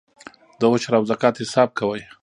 [0.59, 2.01] د عشر او زکات حساب کوئ؟